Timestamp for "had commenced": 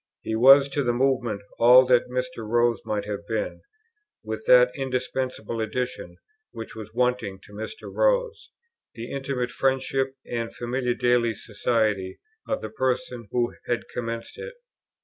13.67-14.39